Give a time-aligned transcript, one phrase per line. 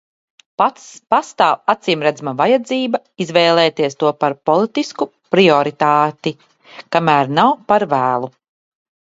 [1.15, 6.35] Pastāv acīmredzama vajadzība izvēlēties to par politisku prioritāti,
[6.97, 8.33] kamēr nav par vēlu.